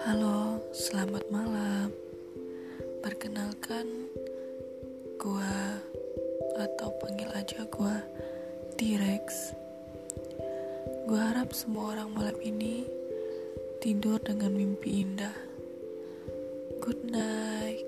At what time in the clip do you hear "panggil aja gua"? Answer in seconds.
7.04-8.00